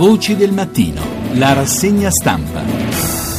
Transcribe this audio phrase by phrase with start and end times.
[0.00, 1.02] Voci del mattino,
[1.32, 3.29] la rassegna stampa.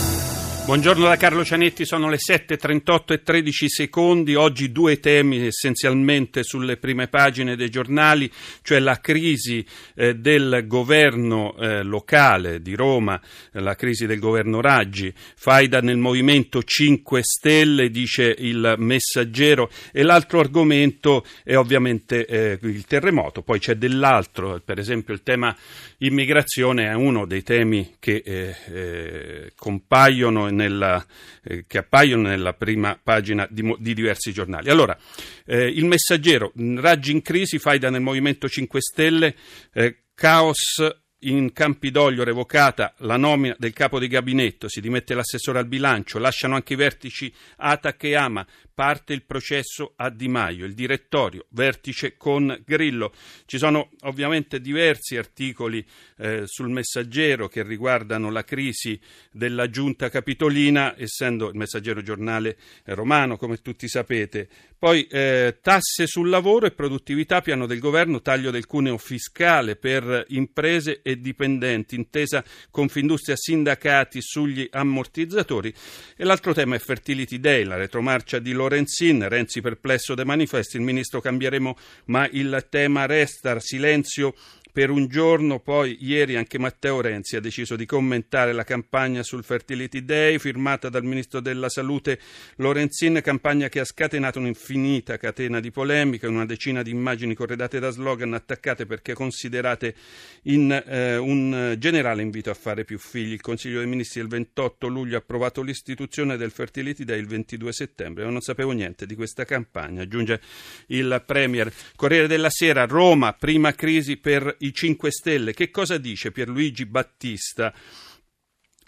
[0.71, 4.35] Buongiorno da Carlo Cianetti, sono le 7.38 e 13 secondi.
[4.35, 8.31] Oggi due temi essenzialmente sulle prime pagine dei giornali,
[8.61, 9.65] cioè la crisi
[9.95, 13.19] eh, del governo eh, locale di Roma,
[13.51, 20.03] eh, la crisi del governo Raggi, faida nel Movimento 5 Stelle, dice il messaggero, e
[20.03, 23.41] l'altro argomento è ovviamente eh, il terremoto.
[23.41, 25.53] Poi c'è dell'altro, per esempio il tema
[25.97, 31.05] immigrazione è uno dei temi che eh, compaiono nella,
[31.43, 34.69] eh, che appaiono nella prima pagina di, di diversi giornali.
[34.69, 34.97] Allora,
[35.45, 39.35] eh, il messaggero, Raggi in crisi, faida nel Movimento 5 Stelle,
[39.73, 40.79] eh, caos
[41.23, 46.55] in Campidoglio revocata la nomina del capo di gabinetto, si dimette l'assessore al bilancio, lasciano
[46.55, 52.17] anche i vertici Atac e Ama, parte il processo a Di Maio, il direttorio, vertice
[52.17, 53.13] con Grillo.
[53.45, 55.85] Ci sono ovviamente diversi articoli
[56.17, 58.99] eh, sul messaggero che riguardano la crisi
[59.31, 64.49] della giunta capitolina, essendo il messaggero giornale romano, come tutti sapete.
[64.81, 70.25] Poi eh, tasse sul lavoro e produttività, piano del governo, taglio del cuneo fiscale per
[70.29, 75.71] imprese e dipendenti, intesa Confindustria sindacati sugli ammortizzatori.
[76.17, 80.81] E l'altro tema è Fertility Day, la retromarcia di Lorenzin, Renzi perplesso dei manifesti, il
[80.81, 84.33] ministro cambieremo, ma il tema resta, silenzio
[84.71, 89.43] per un giorno poi ieri anche Matteo Renzi ha deciso di commentare la campagna sul
[89.43, 92.19] Fertility Day firmata dal ministro della Salute
[92.55, 97.89] Lorenzin, campagna che ha scatenato un'infinita catena di polemiche, una decina di immagini corredate da
[97.89, 99.95] slogan attaccate perché considerate
[100.43, 103.33] in eh, un generale invito a fare più figli.
[103.33, 107.73] Il Consiglio dei Ministri il 28 luglio ha approvato l'istituzione del Fertility Day il 22
[107.73, 110.39] settembre, ma non sapevo niente di questa campagna, aggiunge
[110.87, 111.71] il Premier.
[111.95, 115.53] Corriere della Sera, Roma, prima crisi per i 5 Stelle.
[115.53, 117.73] Che cosa dice Pierluigi Battista?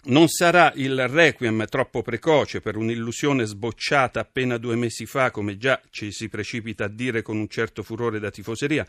[0.06, 5.80] Non sarà il requiem troppo precoce per un'illusione sbocciata appena due mesi fa, come già
[5.88, 8.86] ci si precipita a dire con un certo furore da tifoseria,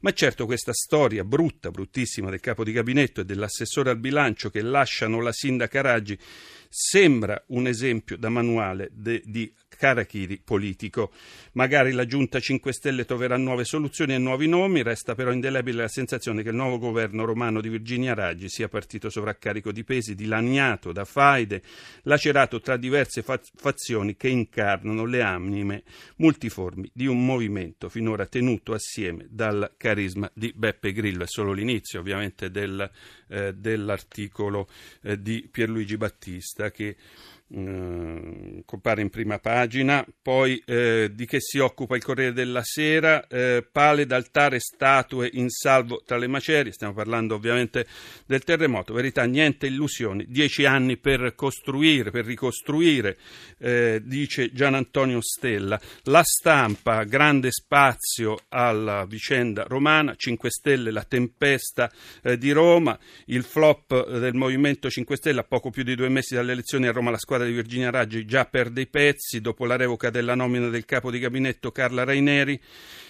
[0.00, 4.62] ma certo questa storia brutta, bruttissima del capo di gabinetto e dell'assessore al bilancio che
[4.62, 6.18] lasciano la sindaca Raggi
[6.66, 11.12] sembra un esempio da manuale de, di Karachiri politico.
[11.52, 15.88] Magari la Giunta 5 Stelle troverà nuove soluzioni e nuovi nomi, resta però indelebile la
[15.88, 20.92] sensazione che il nuovo governo romano di Virginia Raggi sia partito sovraccarico di pesi, dilaniato
[20.92, 21.62] da faide,
[22.02, 25.82] lacerato tra diverse fa- fazioni che incarnano le anime
[26.16, 31.24] multiformi di un movimento finora tenuto assieme dal carisma di Beppe Grillo.
[31.24, 32.90] È solo l'inizio ovviamente del,
[33.28, 34.68] eh, dell'articolo
[35.02, 36.96] eh, di Pierluigi Battista che
[37.54, 43.26] eh, compare in prima pagina, poi eh, di che si occupa il Corriere della Sera,
[43.28, 47.86] eh, pale d'altare, statue in salvo tra le macerie, stiamo parlando ovviamente
[48.26, 53.16] del terremoto, verità niente illusioni, dieci anni per costruire, per ricostruire,
[53.58, 61.04] eh, dice Gian Antonio Stella, la stampa, grande spazio alla vicenda romana, 5 Stelle, la
[61.04, 61.90] tempesta
[62.22, 66.34] eh, di Roma, il flop del Movimento 5 Stelle a poco più di due mesi
[66.34, 69.76] dalle elezioni a Roma la squadra di Virginia Raggi già perde i pezzi, dopo la
[69.76, 72.60] revoca della nomina del capo di gabinetto Carla Raineri,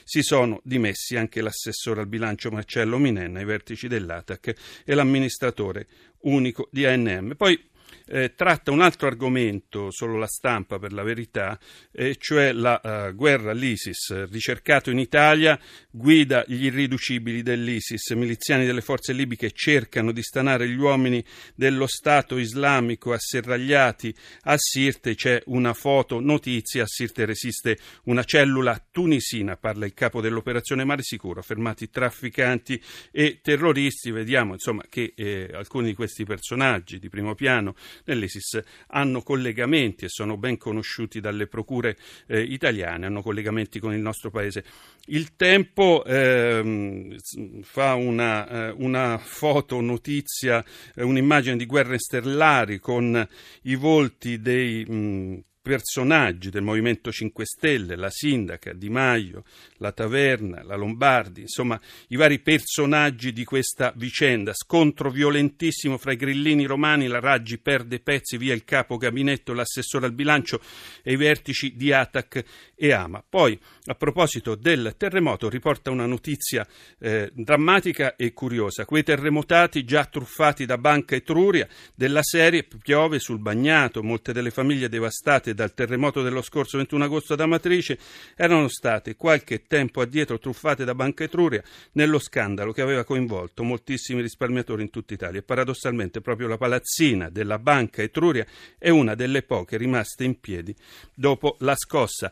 [0.04, 5.86] si sono dimessi anche l'assessore al bilancio Marcello Minenna, i vertici dell'ATAC e l'amministratore
[6.20, 7.34] unico di ANM.
[7.36, 7.72] Poi
[8.06, 11.58] eh, tratta un altro argomento, solo la stampa per la verità,
[11.92, 14.28] eh, cioè la uh, guerra all'ISIS.
[14.30, 15.58] Ricercato in Italia,
[15.90, 18.10] guida gli irriducibili dell'ISIS.
[18.10, 25.14] Miliziani delle forze libiche cercano di stanare gli uomini dello Stato islamico asserragliati a Sirte.
[25.14, 31.02] C'è una foto, notizia, a Sirte resiste una cellula tunisina, parla il capo dell'operazione Mare
[31.02, 34.10] Sicuro, fermati trafficanti e terroristi.
[34.10, 37.74] Vediamo insomma che eh, alcuni di questi personaggi di primo piano
[38.04, 41.96] nell'ISIS hanno collegamenti e sono ben conosciuti dalle procure
[42.26, 44.64] eh, italiane, hanno collegamenti con il nostro paese.
[45.06, 47.16] Il tempo ehm,
[47.62, 50.64] fa una, eh, una, foto, notizia,
[50.94, 53.26] eh, un'immagine di guerre stellari con
[53.62, 59.44] i volti dei mh, personaggi del Movimento 5 Stelle, la sindaca, Di Maio,
[59.78, 64.52] la Taverna, la Lombardi, insomma i vari personaggi di questa vicenda.
[64.52, 70.04] Scontro violentissimo fra i grillini romani, la Raggi perde pezzi via il capo gabinetto, l'assessore
[70.04, 70.60] al bilancio
[71.02, 72.44] e i vertici di Atac
[72.74, 73.24] e Ama.
[73.26, 76.66] Poi, a proposito del terremoto, riporta una notizia
[76.98, 78.84] eh, drammatica e curiosa.
[78.84, 84.90] Quei terremotati già truffati da Banca Etruria della serie piove sul bagnato, molte delle famiglie
[84.90, 87.98] devastate dal terremoto dello scorso 21 agosto ad Amatrice
[88.36, 91.62] erano state qualche tempo addietro truffate da Banca Etruria
[91.92, 95.40] nello scandalo che aveva coinvolto moltissimi risparmiatori in tutta Italia.
[95.40, 98.46] E paradossalmente proprio la palazzina della Banca Etruria
[98.78, 100.74] è una delle poche rimaste in piedi
[101.14, 102.30] dopo la scossa.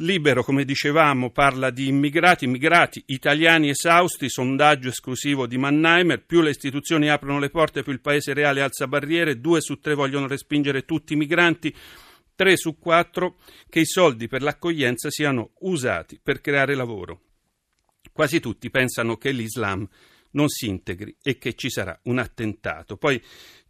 [0.00, 6.50] Libero, come dicevamo, parla di immigrati, immigrati italiani esausti, sondaggio esclusivo di Mannheimer, più le
[6.50, 10.84] istituzioni aprono le porte, più il paese reale alza barriere, due su tre vogliono respingere
[10.84, 11.74] tutti i migranti,
[12.38, 17.22] tre su quattro che i soldi per l'accoglienza siano usati per creare lavoro.
[18.12, 19.84] Quasi tutti pensano che l'Islam
[20.30, 22.96] non si integri e che ci sarà un attentato.
[22.96, 23.20] Poi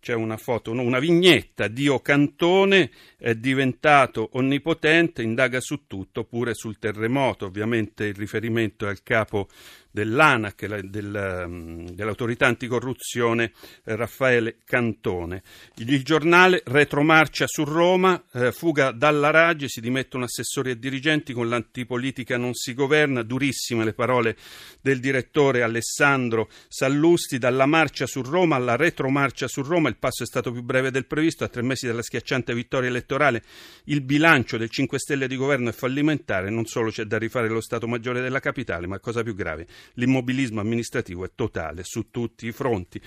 [0.09, 6.79] c'è una foto, una vignetta, Dio Cantone è diventato onnipotente, indaga su tutto, pure sul
[6.79, 9.49] terremoto, ovviamente il riferimento è al capo
[9.91, 13.53] dell'ANAC, del, mm, dell'autorità anticorruzione
[13.85, 15.43] eh, Raffaele Cantone.
[15.77, 21.49] Il giornale retromarcia su Roma, eh, fuga dalla Raggi, si dimettono assessori e dirigenti, con
[21.49, 24.37] l'antipolitica non si governa, durissime le parole
[24.81, 30.27] del direttore Alessandro Sallusti, dalla marcia su Roma alla retromarcia su Roma, il passo è
[30.27, 33.43] stato più breve del previsto, a tre mesi dalla schiacciante vittoria elettorale
[33.85, 37.61] il bilancio del 5 Stelle di governo è fallimentare, non solo c'è da rifare lo
[37.61, 42.53] Stato Maggiore della capitale, ma cosa più grave, l'immobilismo amministrativo è totale su tutti i
[42.53, 43.01] fronti.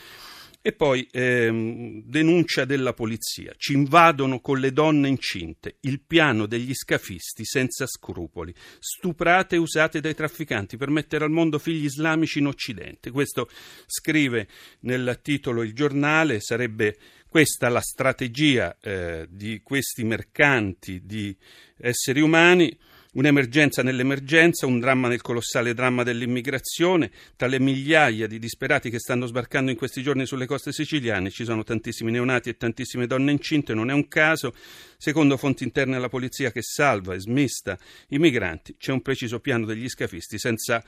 [0.63, 3.51] E poi ehm, denuncia della polizia.
[3.57, 9.99] Ci invadono con le donne incinte, il piano degli scafisti senza scrupoli, stuprate e usate
[10.01, 13.09] dai trafficanti per mettere al mondo figli islamici in Occidente.
[13.09, 13.49] Questo
[13.87, 14.47] scrive
[14.81, 16.95] nel titolo il giornale, sarebbe
[17.27, 21.35] questa la strategia eh, di questi mercanti di
[21.77, 22.77] esseri umani
[23.13, 27.11] Un'emergenza nell'emergenza, un dramma nel colossale dramma dell'immigrazione.
[27.35, 31.43] Tra le migliaia di disperati che stanno sbarcando in questi giorni sulle coste siciliane ci
[31.43, 34.53] sono tantissimi neonati e tantissime donne incinte, non è un caso.
[34.95, 37.77] Secondo fonti interne alla polizia che salva e smista
[38.09, 40.81] i migranti, c'è un preciso piano degli scafisti senza,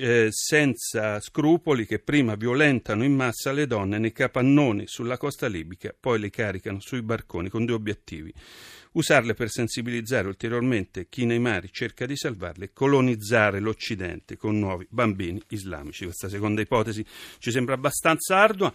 [0.00, 5.94] eh, senza scrupoli che prima violentano in massa le donne nei capannoni sulla costa libica,
[5.98, 8.32] poi le caricano sui barconi con due obiettivi
[8.92, 14.86] usarle per sensibilizzare ulteriormente chi nei mari cerca di salvarle e colonizzare l'Occidente con nuovi
[14.88, 16.04] bambini islamici.
[16.04, 17.04] Questa seconda ipotesi
[17.38, 18.72] ci sembra abbastanza ardua.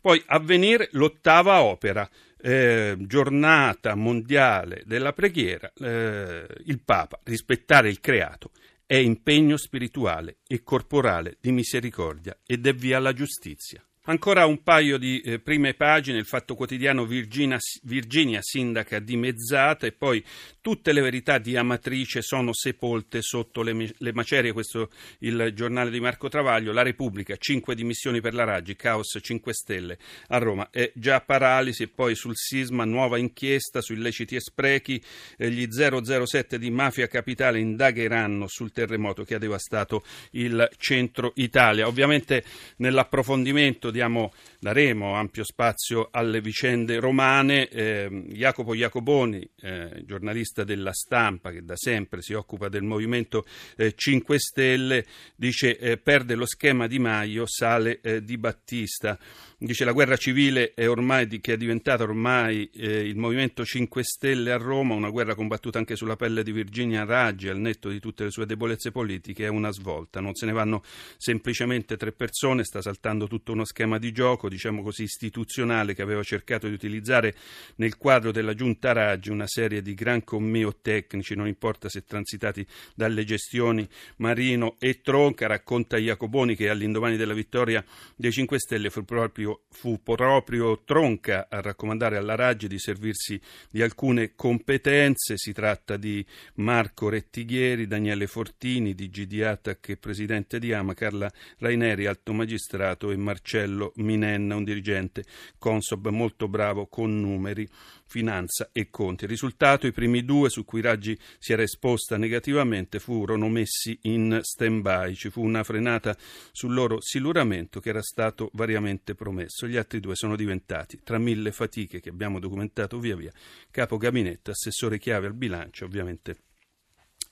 [0.00, 2.08] Poi avvenire l'ottava opera,
[2.40, 8.50] eh, giornata mondiale della preghiera, eh, il Papa, rispettare il creato,
[8.86, 13.84] è impegno spirituale e corporale di misericordia ed è via alla giustizia.
[14.10, 19.92] Ancora un paio di eh, prime pagine, il Fatto Quotidiano Virginia, Virginia, sindaca dimezzata e
[19.92, 20.20] poi
[20.60, 24.90] tutte le verità di Amatrice sono sepolte sotto le, le macerie, questo
[25.20, 29.96] il giornale di Marco Travaglio, La Repubblica, 5 dimissioni per la Raggi, caos 5 Stelle.
[30.30, 35.00] A Roma, è già paralisi e poi sul sisma nuova inchiesta su illeciti e sprechi,
[35.36, 40.02] eh, gli 007 di Mafia Capitale indagheranno sul terremoto che ha devastato
[40.32, 41.86] il centro Italia.
[41.86, 42.42] Ovviamente
[42.78, 47.68] nell'approfondimento di diamo, daremo ampio spazio alle vicende romane.
[47.68, 53.44] Eh, Jacopo Jacoboni, eh, giornalista della stampa che da sempre si occupa del movimento
[53.76, 55.04] eh, 5 Stelle,
[55.36, 59.18] dice eh, perde lo schema di Maio, sale eh, di Battista.
[59.62, 64.52] Dice la guerra civile è ormai che è diventata ormai eh, il Movimento 5 Stelle
[64.52, 68.24] a Roma, una guerra combattuta anche sulla pelle di Virginia Raggi, al netto di tutte
[68.24, 70.20] le sue debolezze politiche, è una svolta.
[70.20, 70.82] Non se ne vanno
[71.18, 76.22] semplicemente tre persone, sta saltando tutto uno schema di gioco, diciamo così, istituzionale che aveva
[76.22, 77.34] cercato di utilizzare
[77.76, 82.66] nel quadro della giunta Raggi una serie di gran commeo tecnici, non importa se transitati
[82.94, 87.84] dalle gestioni Marino e Tronca, racconta Jacoboni che all'indomani della vittoria
[88.16, 93.82] dei 5 Stelle fu proprio fu proprio Tronca a raccomandare alla Raggi di servirsi di
[93.82, 95.36] alcune competenze.
[95.36, 96.24] Si tratta di
[96.56, 103.10] Marco Rettighieri, Daniele Fortini, di GD Atac e presidente di Ama, Carla Raineri, alto magistrato,
[103.10, 105.24] e Marcello Minenna, un dirigente
[105.58, 107.68] Consob molto bravo con numeri
[108.06, 109.24] finanza e conti.
[109.24, 114.40] Il risultato, i primi due su cui Raggi si era esposta negativamente furono messi in
[114.42, 116.16] stand-by, ci fu una frenata
[116.50, 119.68] sul loro siluramento che era stato variamente promesso.
[119.68, 123.32] Gli altri due sono diventati, tra mille fatiche che abbiamo documentato via via,
[123.70, 126.36] capo gabinetto, assessore chiave al bilancio, ovviamente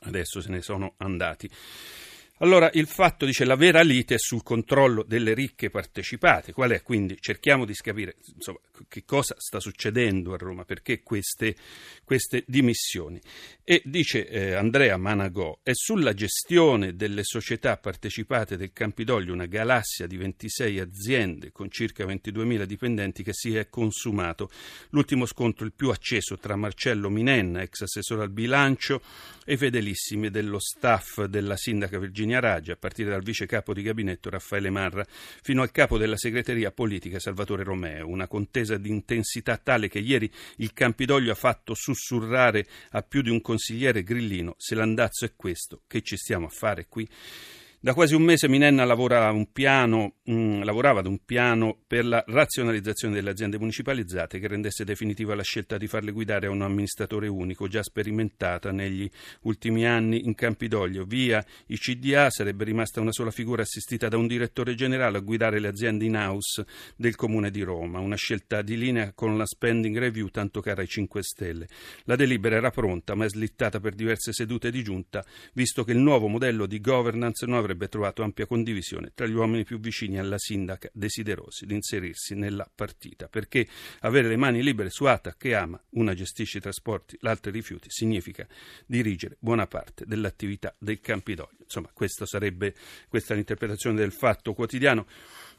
[0.02, 1.50] adesso se ne sono andati.
[2.40, 6.52] Allora, il fatto dice la vera lite è sul controllo delle ricche partecipate.
[6.52, 6.82] Qual è?
[6.82, 11.56] Quindi cerchiamo di capire insomma, che cosa sta succedendo a Roma, perché queste,
[12.04, 13.20] queste dimissioni.
[13.64, 20.06] E dice eh, Andrea Managò, è sulla gestione delle società partecipate del Campidoglio, una galassia
[20.06, 24.48] di 26 aziende con circa 22.000 dipendenti che si è consumato
[24.90, 29.02] l'ultimo scontro, il più acceso, tra Marcello Minenna, ex assessore al bilancio,
[29.44, 33.80] e fedelissimi dello staff della sindaca Virginia Virginia Raggi, a partire dal vice capo di
[33.80, 38.06] gabinetto Raffaele Marra, fino al capo della segreteria politica Salvatore Romeo.
[38.06, 43.30] Una contesa di intensità tale che ieri il Campidoglio ha fatto sussurrare a più di
[43.30, 47.08] un consigliere grillino: se l'andazzo è questo, che ci stiamo a fare qui?
[47.80, 52.04] Da quasi un mese Minenna lavora un piano, mh, mm, lavorava ad un piano per
[52.04, 56.62] la razionalizzazione delle aziende municipalizzate che rendesse definitiva la scelta di farle guidare a un
[56.62, 59.08] amministratore unico, già sperimentata negli
[59.42, 61.04] ultimi anni in Campidoglio.
[61.04, 65.60] Via i CDA sarebbe rimasta una sola figura assistita da un direttore generale a guidare
[65.60, 66.66] le aziende in house
[66.96, 70.88] del Comune di Roma, una scelta di linea con la spending review tanto cara ai
[70.88, 71.68] 5 Stelle.
[72.06, 75.98] La delibera era pronta ma è slittata per diverse sedute di giunta, visto che il
[75.98, 80.38] nuovo modello di governance non avrebbe trovato ampia condivisione tra gli uomini più vicini alla
[80.38, 83.66] sindaca desiderosi di inserirsi nella partita, perché
[84.00, 87.90] avere le mani libere su ATA che ama, una gestisce i trasporti, l'altra i rifiuti,
[87.90, 88.46] significa
[88.86, 91.58] dirigere buona parte dell'attività del Campidoglio.
[91.60, 92.74] Insomma, questa sarebbe
[93.08, 95.06] questa l'interpretazione del fatto quotidiano.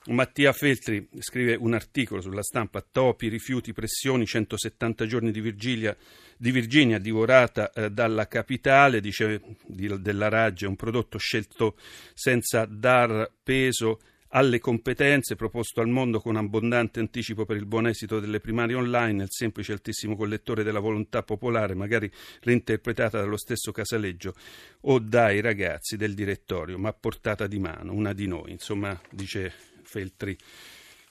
[0.07, 5.95] Mattia Feltri scrive un articolo sulla stampa Topi, rifiuti, pressioni, 170 giorni di, Virgilia,
[6.37, 11.75] di Virginia divorata eh, dalla capitale, dice di, della Raggia, un prodotto scelto
[12.13, 18.19] senza dar peso alle competenze, proposto al mondo con abbondante anticipo per il buon esito
[18.19, 24.33] delle primarie online, il semplice altissimo collettore della volontà popolare, magari reinterpretata dallo stesso Casaleggio
[24.81, 28.51] o dai ragazzi del direttorio, ma a portata di mano, una di noi.
[28.51, 29.51] Insomma, dice
[29.89, 30.37] Feltri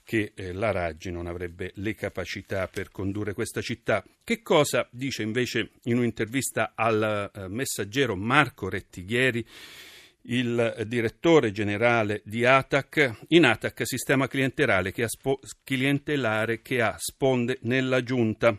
[0.05, 4.03] che eh, la Raggi non avrebbe le capacità per condurre questa città.
[4.25, 9.47] Che cosa dice invece in un'intervista al eh, messaggero Marco Rettighieri?
[10.31, 16.95] il direttore generale di ATAC, in ATAC sistema clientelare che ha, spo- clientelare che ha
[16.99, 18.59] sponde nella giunta.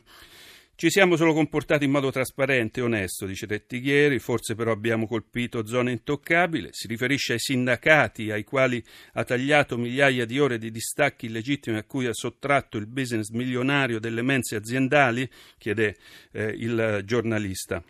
[0.79, 5.67] Ci siamo solo comportati in modo trasparente e onesto, dice Rettighieri, forse però abbiamo colpito
[5.67, 6.69] zone intoccabili.
[6.71, 8.81] Si riferisce ai sindacati ai quali
[9.15, 14.00] ha tagliato migliaia di ore di distacchi illegittimi a cui ha sottratto il business milionario
[14.00, 15.98] delle mense aziendali, chiede
[16.31, 17.83] eh, il giornalista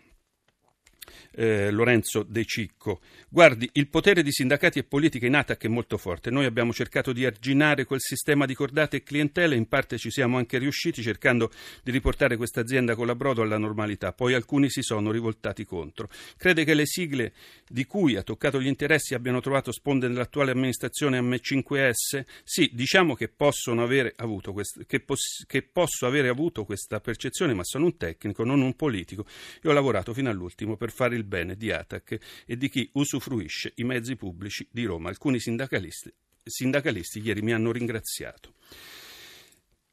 [1.32, 3.00] eh, Lorenzo De Cicco.
[3.28, 6.30] Guardi, il potere di sindacati e politica in ATAC è molto forte.
[6.30, 10.36] Noi abbiamo cercato di arginare quel sistema di cordate e clientele, in parte ci siamo
[10.36, 11.50] anche riusciti cercando
[11.82, 14.12] di riportare questa azienda con la brodo alla normalità.
[14.12, 16.08] Poi alcuni si sono rivoltati contro.
[16.36, 17.32] Crede che le sigle
[17.68, 22.24] di cui ha toccato gli interessi abbiano trovato sponde nell'attuale amministrazione M5S?
[22.42, 24.14] Sì, diciamo che, avere
[24.52, 28.74] quest- che, poss- che posso avere avuto questa percezione, ma sono un tecnico, non un
[28.74, 29.24] politico,
[29.62, 33.72] e ho lavorato fino all'ultimo per fare il bene di Atac e di chi usufruisce
[33.76, 35.08] i mezzi pubblici di Roma.
[35.08, 36.12] Alcuni sindacalisti,
[36.42, 38.54] sindacalisti ieri mi hanno ringraziato.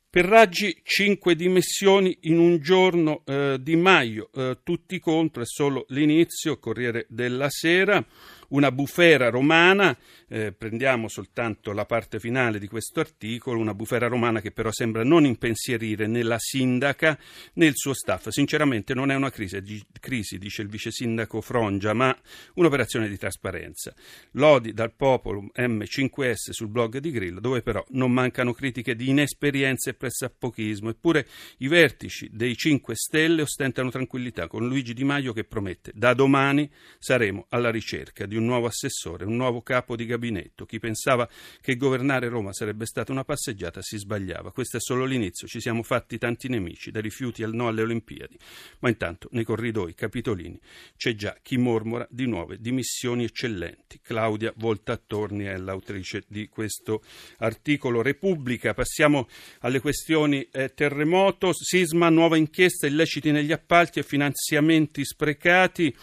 [0.09, 5.85] Per Raggi 5 dimissioni in un giorno eh, di Maio, eh, tutti contro, è solo
[5.89, 8.03] l'inizio, Corriere della Sera
[8.49, 9.97] una bufera romana,
[10.29, 15.03] eh, prendiamo soltanto la parte finale di questo articolo, una bufera romana che però sembra
[15.03, 17.17] non impensierire né la sindaca
[17.53, 18.29] né il suo staff.
[18.29, 22.15] Sinceramente non è una crisi, crisi dice il vice sindaco Frongia, ma
[22.55, 23.93] un'operazione di trasparenza.
[24.31, 29.89] Lodi dal popolo M5S sul blog di Grillo, dove però non mancano critiche di inesperienza
[29.89, 31.27] e pressappochismo, eppure
[31.57, 36.69] i vertici dei 5 Stelle ostentano tranquillità con Luigi Di Maio che promette da domani
[36.99, 40.65] saremo alla ricerca di un nuovo assessore, un nuovo capo di gabinetto.
[40.65, 41.27] Chi pensava
[41.61, 44.51] che governare Roma sarebbe stata una passeggiata si sbagliava.
[44.51, 48.37] Questo è solo l'inizio, ci siamo fatti tanti nemici, dai rifiuti al no alle Olimpiadi.
[48.79, 50.59] Ma intanto nei corridoi capitolini
[50.95, 53.99] c'è già chi mormora di nuove dimissioni eccellenti.
[54.01, 57.03] Claudia Voltattorni è l'autrice di questo
[57.39, 58.01] articolo.
[58.01, 59.27] Repubblica, passiamo
[59.59, 65.95] alle questioni eh, terremoto, sisma, nuova inchiesta, illeciti negli appalti e finanziamenti sprecati.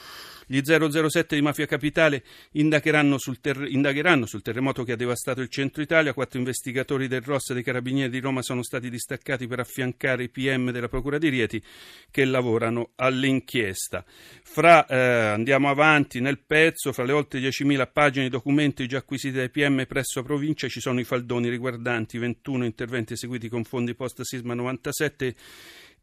[0.47, 2.23] Gli 007 di Mafia Capitale
[2.53, 6.13] indagheranno sul, ter- indagheranno sul, terremoto che ha devastato il centro Italia.
[6.13, 10.29] Quattro investigatori del ROS e dei Carabinieri di Roma sono stati distaccati per affiancare i
[10.29, 11.63] PM della Procura di Rieti
[12.11, 14.05] che lavorano all'inchiesta.
[14.43, 19.37] Fra, eh, andiamo avanti nel pezzo, fra le oltre 10.000 pagine di documenti già acquisiti
[19.37, 24.23] dai PM presso provincia ci sono i faldoni riguardanti 21 interventi eseguiti con fondi post
[24.23, 25.35] sisma 97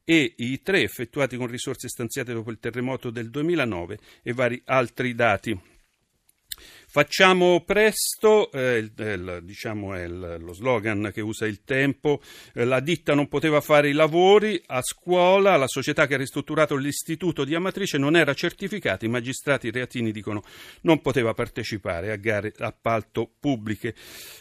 [0.04, 5.14] e i tre effettuati con risorse stanziate dopo il terremoto del 2009 e vari altri
[5.16, 5.60] dati.
[6.94, 12.22] Facciamo presto, eh, il, il, diciamo è il, lo slogan che usa il tempo,
[12.54, 16.76] eh, la ditta non poteva fare i lavori, a scuola la società che ha ristrutturato
[16.76, 20.44] l'istituto di Amatrice non era certificata, i magistrati reatini dicono
[20.82, 23.96] non poteva partecipare a gare appalto pubbliche.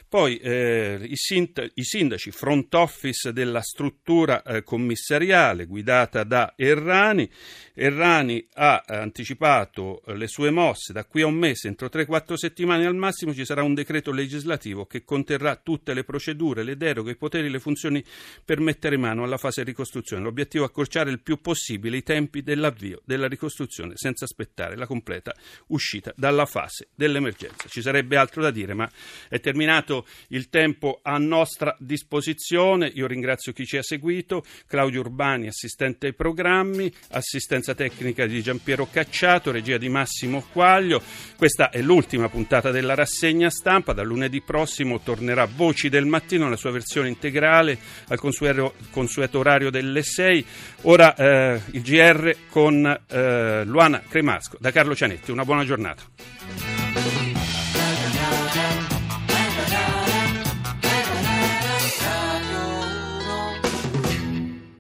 [0.09, 7.31] Poi eh, i, sind- i, sindaci, front office della struttura eh, commissariale guidata da Errani,
[7.75, 12.97] Errani ha anticipato le sue mosse da qui a un mese, entro 3-4 settimane al
[12.97, 17.51] massimo ci sarà un decreto legislativo che conterrà tutte le procedure, le deroghe, i poteri,
[17.51, 18.03] le funzioni
[18.43, 20.23] per mettere mano alla fase ricostruzione.
[20.23, 25.35] L'obiettivo è accorciare il più possibile i tempi dell'avvio della ricostruzione senza aspettare la completa
[25.69, 27.69] uscita dalla fase dell'emergenza.
[27.69, 28.91] Ci sarebbe altro da dire, ma
[29.29, 32.91] è terminato il tempo a nostra disposizione.
[32.95, 38.89] Io ringrazio chi ci ha seguito, Claudio Urbani, assistente ai programmi, assistenza tecnica di Giampiero
[38.91, 41.03] Cacciato, regia di Massimo Quaglio.
[41.37, 43.93] Questa è l'ultima puntata della rassegna stampa.
[43.93, 49.71] Dal lunedì prossimo tornerà Voci del Mattino nella sua versione integrale al consueto, consueto orario
[49.71, 50.47] delle 6.
[50.83, 55.31] Ora eh, il GR con eh, Luana Cremasco da Carlo Cianetti.
[55.31, 56.03] Una buona giornata.